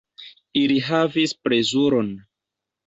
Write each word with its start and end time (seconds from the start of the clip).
Ili 0.61 0.79
havis 0.87 1.37
plezuron. 1.45 2.15